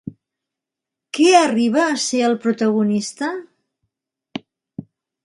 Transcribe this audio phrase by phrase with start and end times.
[1.17, 3.29] Què arriba a ser el protagonista?